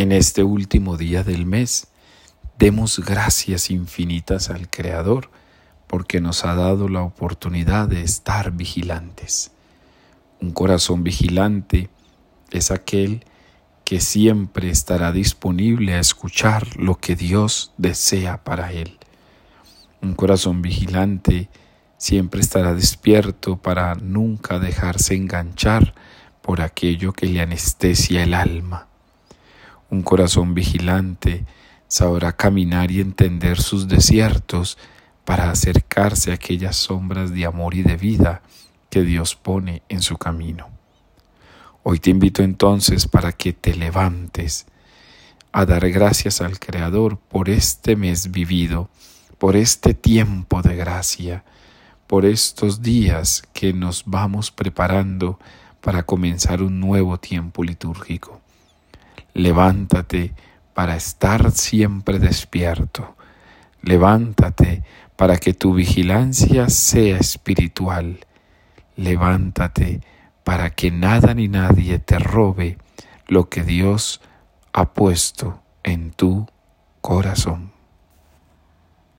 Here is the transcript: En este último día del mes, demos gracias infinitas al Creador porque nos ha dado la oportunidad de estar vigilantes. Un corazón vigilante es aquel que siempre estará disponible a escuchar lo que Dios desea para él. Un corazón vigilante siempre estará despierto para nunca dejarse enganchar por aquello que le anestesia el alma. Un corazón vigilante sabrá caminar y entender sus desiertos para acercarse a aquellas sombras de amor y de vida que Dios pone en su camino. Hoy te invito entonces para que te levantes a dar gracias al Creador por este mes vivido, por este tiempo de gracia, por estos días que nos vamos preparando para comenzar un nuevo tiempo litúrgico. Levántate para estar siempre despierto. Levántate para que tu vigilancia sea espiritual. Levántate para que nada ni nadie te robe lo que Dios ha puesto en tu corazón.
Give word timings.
En 0.00 0.12
este 0.12 0.42
último 0.42 0.96
día 0.96 1.24
del 1.24 1.44
mes, 1.44 1.88
demos 2.58 3.00
gracias 3.00 3.70
infinitas 3.70 4.48
al 4.48 4.70
Creador 4.70 5.30
porque 5.86 6.22
nos 6.22 6.46
ha 6.46 6.54
dado 6.54 6.88
la 6.88 7.02
oportunidad 7.02 7.86
de 7.86 8.00
estar 8.00 8.50
vigilantes. 8.52 9.50
Un 10.40 10.52
corazón 10.52 11.04
vigilante 11.04 11.90
es 12.50 12.70
aquel 12.70 13.26
que 13.84 14.00
siempre 14.00 14.70
estará 14.70 15.12
disponible 15.12 15.92
a 15.92 16.00
escuchar 16.00 16.78
lo 16.78 16.94
que 16.94 17.14
Dios 17.14 17.74
desea 17.76 18.42
para 18.42 18.72
él. 18.72 18.96
Un 20.00 20.14
corazón 20.14 20.62
vigilante 20.62 21.50
siempre 21.98 22.40
estará 22.40 22.72
despierto 22.72 23.58
para 23.58 23.96
nunca 23.96 24.58
dejarse 24.58 25.14
enganchar 25.14 25.92
por 26.40 26.62
aquello 26.62 27.12
que 27.12 27.26
le 27.26 27.42
anestesia 27.42 28.22
el 28.22 28.32
alma. 28.32 28.86
Un 29.90 30.02
corazón 30.02 30.54
vigilante 30.54 31.44
sabrá 31.88 32.36
caminar 32.36 32.92
y 32.92 33.00
entender 33.00 33.60
sus 33.60 33.88
desiertos 33.88 34.78
para 35.24 35.50
acercarse 35.50 36.30
a 36.30 36.34
aquellas 36.34 36.76
sombras 36.76 37.32
de 37.32 37.44
amor 37.44 37.74
y 37.74 37.82
de 37.82 37.96
vida 37.96 38.42
que 38.88 39.02
Dios 39.02 39.34
pone 39.34 39.82
en 39.88 40.00
su 40.00 40.16
camino. 40.16 40.68
Hoy 41.82 41.98
te 41.98 42.10
invito 42.10 42.44
entonces 42.44 43.08
para 43.08 43.32
que 43.32 43.52
te 43.52 43.74
levantes 43.74 44.66
a 45.50 45.66
dar 45.66 45.90
gracias 45.90 46.40
al 46.40 46.60
Creador 46.60 47.18
por 47.18 47.48
este 47.48 47.96
mes 47.96 48.30
vivido, 48.30 48.88
por 49.38 49.56
este 49.56 49.92
tiempo 49.92 50.62
de 50.62 50.76
gracia, 50.76 51.42
por 52.06 52.26
estos 52.26 52.80
días 52.80 53.42
que 53.52 53.72
nos 53.72 54.04
vamos 54.06 54.52
preparando 54.52 55.40
para 55.80 56.04
comenzar 56.04 56.62
un 56.62 56.78
nuevo 56.78 57.18
tiempo 57.18 57.64
litúrgico. 57.64 58.40
Levántate 59.34 60.34
para 60.74 60.96
estar 60.96 61.50
siempre 61.50 62.18
despierto. 62.18 63.16
Levántate 63.82 64.82
para 65.16 65.36
que 65.36 65.54
tu 65.54 65.74
vigilancia 65.74 66.68
sea 66.68 67.18
espiritual. 67.18 68.26
Levántate 68.96 70.00
para 70.44 70.70
que 70.70 70.90
nada 70.90 71.34
ni 71.34 71.48
nadie 71.48 71.98
te 71.98 72.18
robe 72.18 72.78
lo 73.26 73.48
que 73.48 73.62
Dios 73.62 74.20
ha 74.72 74.92
puesto 74.92 75.62
en 75.82 76.10
tu 76.10 76.48
corazón. 77.00 77.72